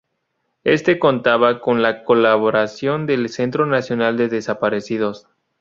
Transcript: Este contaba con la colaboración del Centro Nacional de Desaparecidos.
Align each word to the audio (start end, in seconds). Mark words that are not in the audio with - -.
Este 0.63 0.97
contaba 0.97 1.61
con 1.61 1.83
la 1.83 2.03
colaboración 2.03 3.05
del 3.05 3.29
Centro 3.29 3.67
Nacional 3.67 4.17
de 4.17 4.29
Desaparecidos. 4.29 5.27